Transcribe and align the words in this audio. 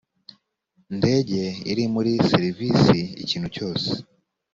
ndege 0.97 1.41
iri 1.71 1.83
muri 1.93 2.11
serivisi 2.31 2.99
ikintu 3.23 3.47
cyose 3.55 3.89